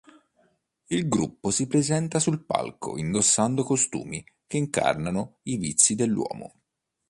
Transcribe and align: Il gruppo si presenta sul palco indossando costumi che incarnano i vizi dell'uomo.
Il 0.87 1.07
gruppo 1.07 1.51
si 1.51 1.67
presenta 1.67 2.17
sul 2.17 2.43
palco 2.43 2.97
indossando 2.97 3.61
costumi 3.63 4.23
che 4.47 4.57
incarnano 4.57 5.41
i 5.43 5.57
vizi 5.57 5.93
dell'uomo. 5.93 6.55